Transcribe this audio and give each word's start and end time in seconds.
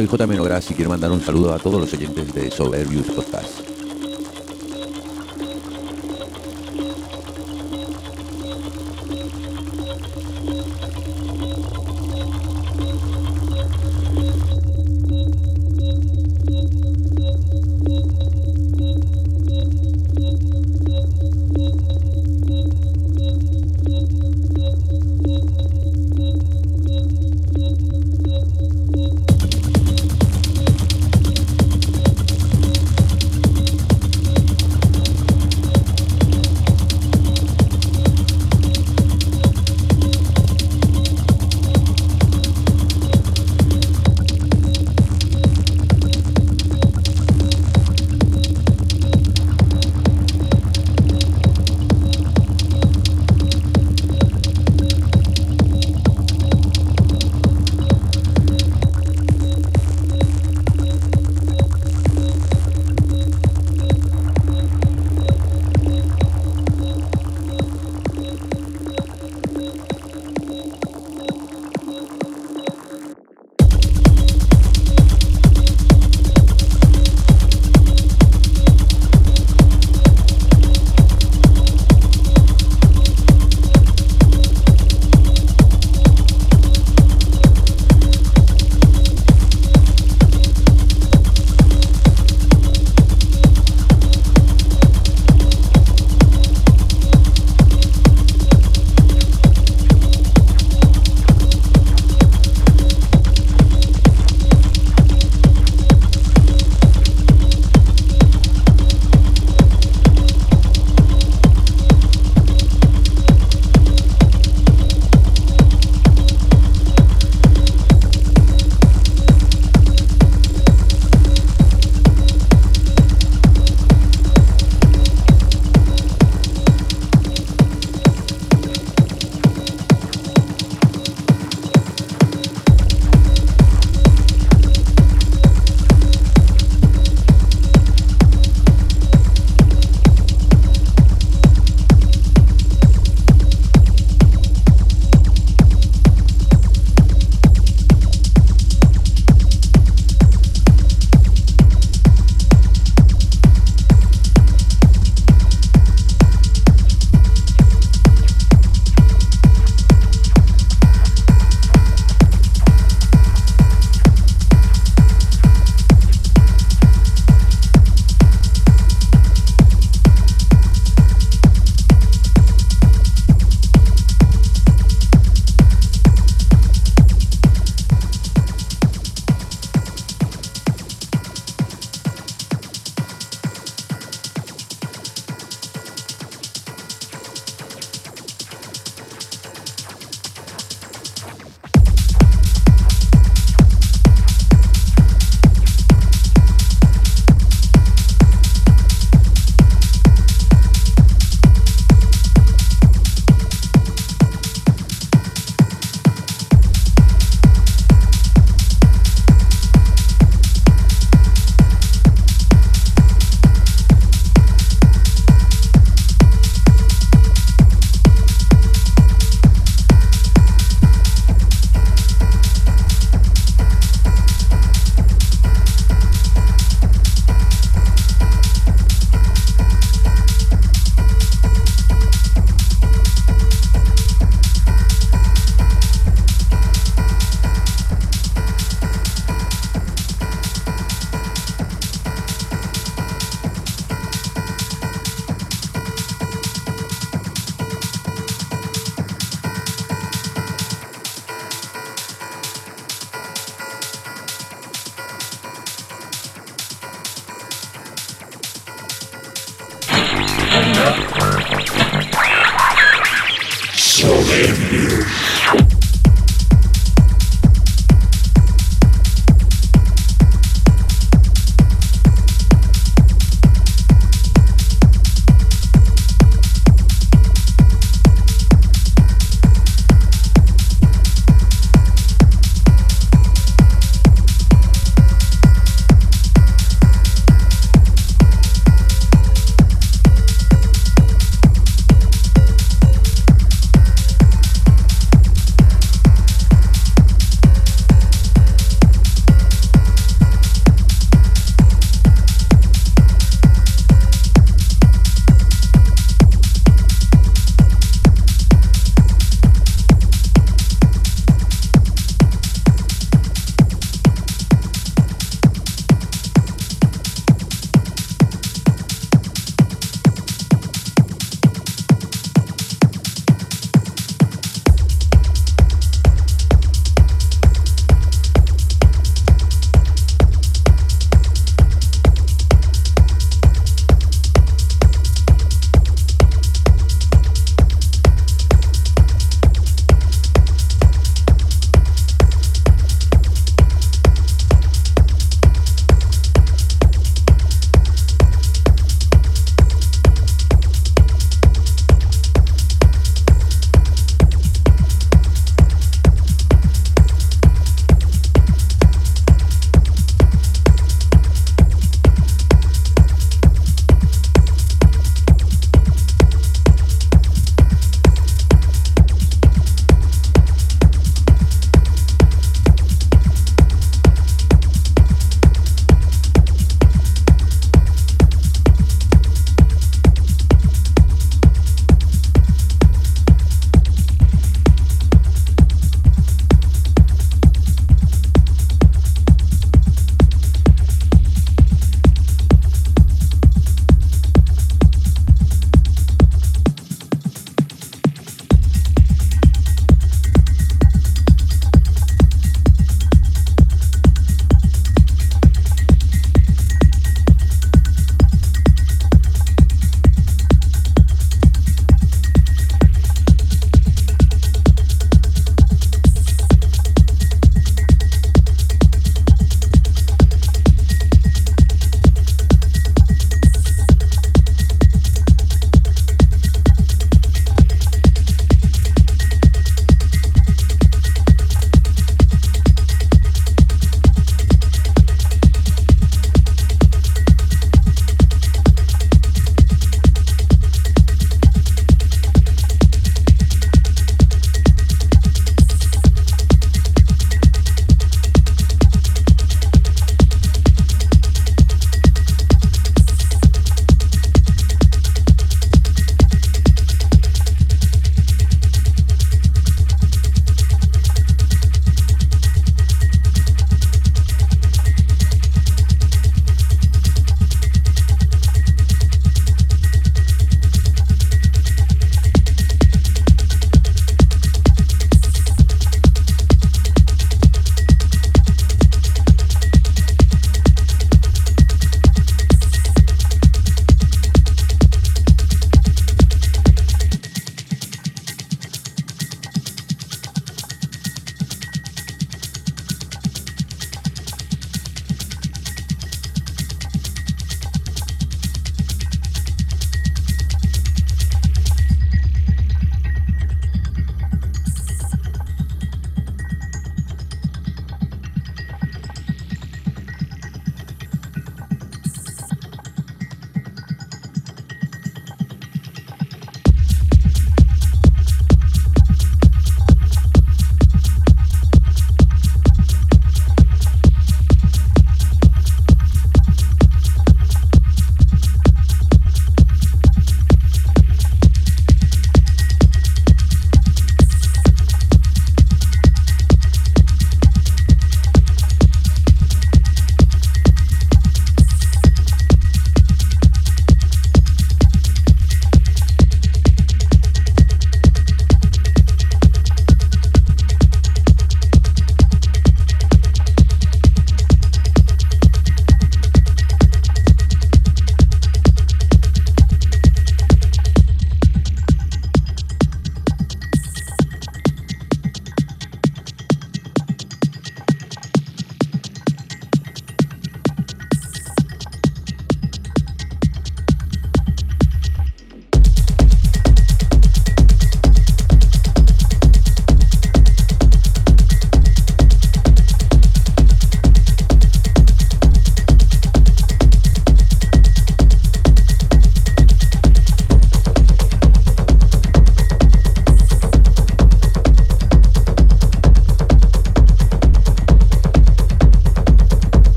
soy 0.00 0.06
J. 0.06 0.26
Menogras 0.26 0.70
y 0.70 0.74
quiero 0.74 0.88
mandar 0.88 1.12
un 1.12 1.20
saludo 1.20 1.52
a 1.52 1.58
todos 1.58 1.78
los 1.78 1.92
oyentes 1.92 2.32
de 2.32 2.50
Soberbius 2.50 3.08
Podcast. 3.08 3.69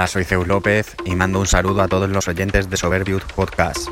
Hola, 0.00 0.06
soy 0.06 0.24
Zeus 0.24 0.48
López 0.48 0.96
y 1.04 1.14
mando 1.14 1.40
un 1.40 1.46
saludo 1.46 1.82
a 1.82 1.88
todos 1.88 2.08
los 2.08 2.26
oyentes 2.26 2.70
de 2.70 2.78
Soberbius 2.78 3.22
Podcast. 3.24 3.86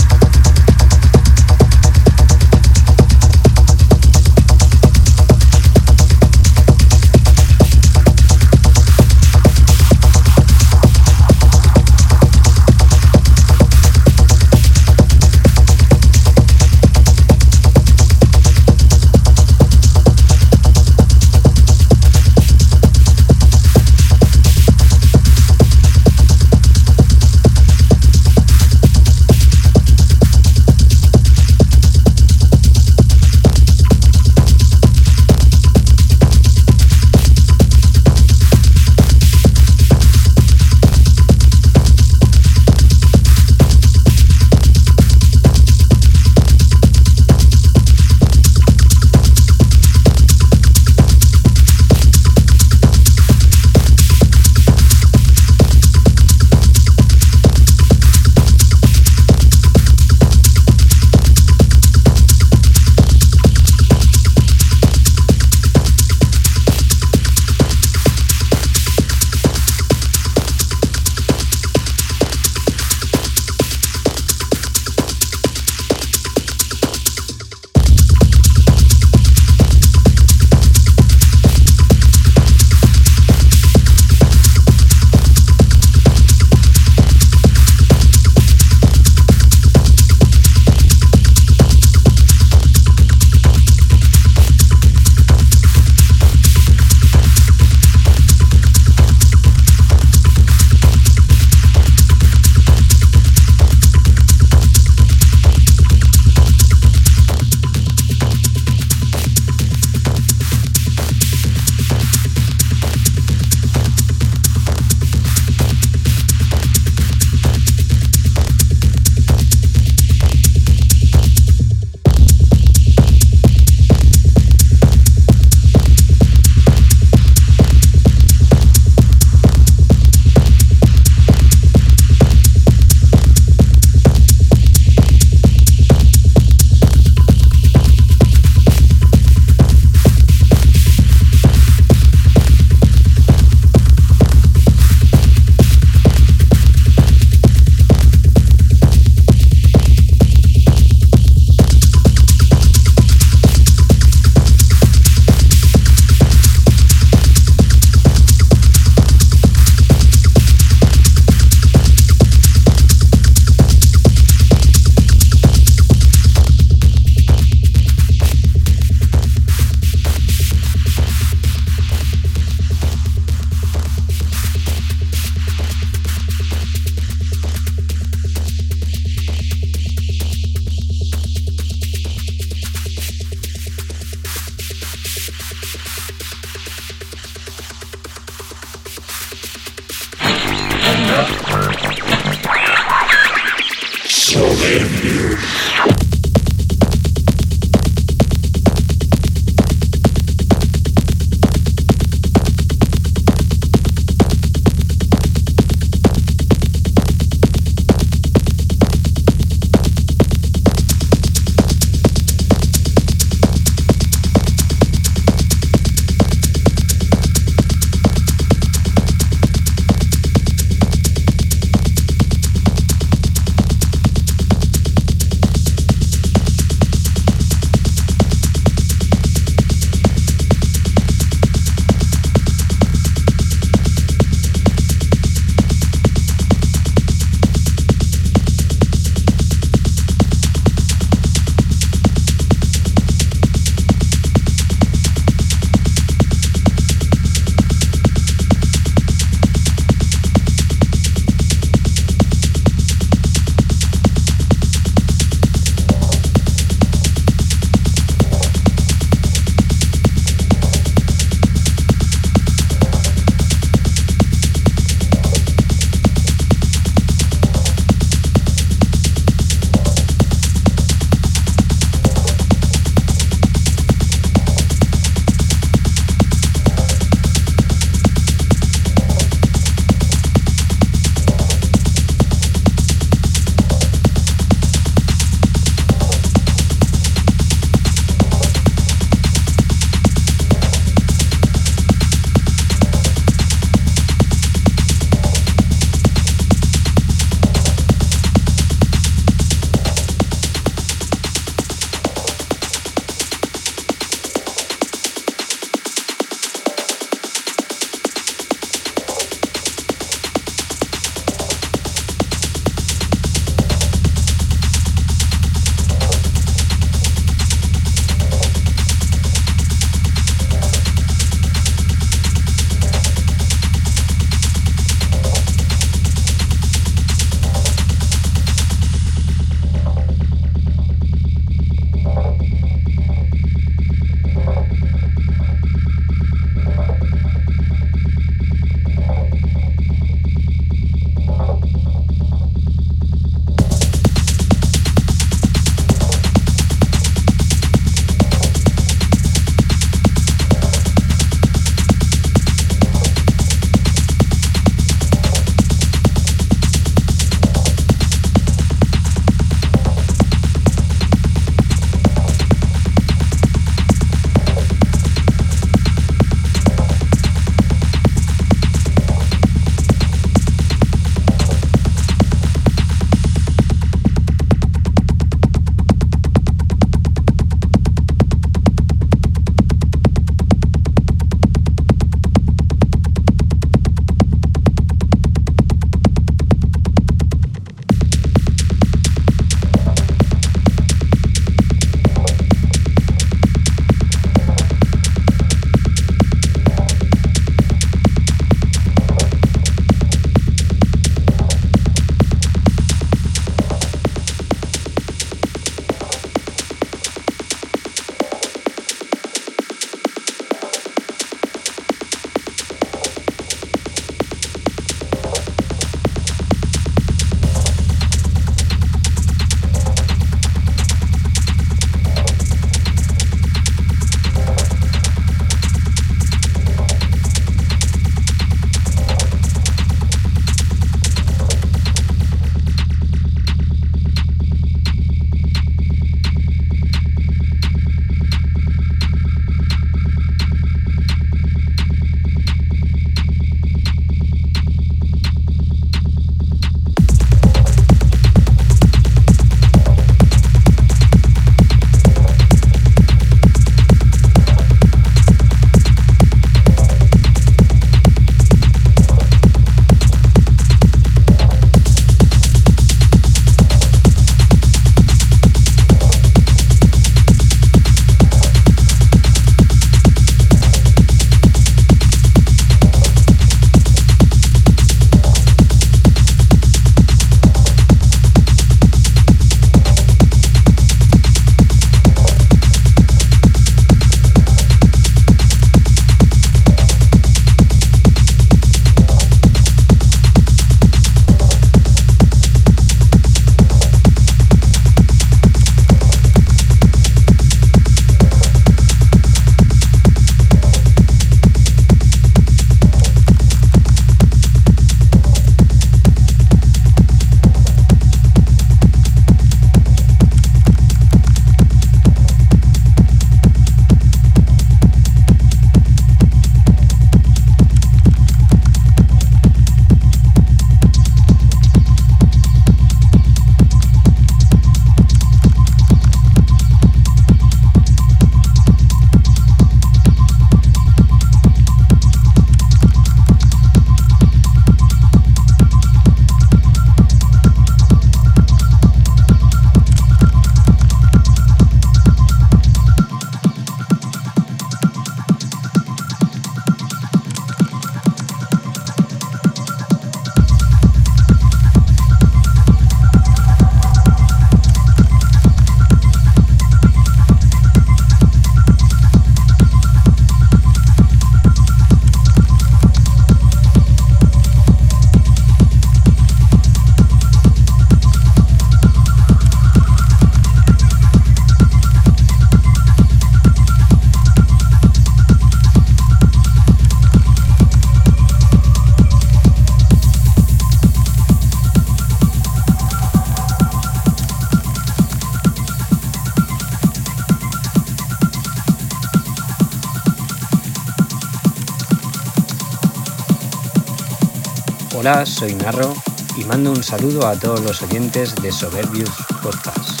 Hola, 595.03 595.25
soy 595.25 595.55
Narro 595.55 595.95
y 596.37 596.43
mando 596.43 596.69
un 596.69 596.83
saludo 596.83 597.25
a 597.25 597.35
todos 597.35 597.61
los 597.61 597.81
oyentes 597.81 598.35
de 598.35 598.51
Soberbius 598.51 599.09
Podcast. 599.41 600.00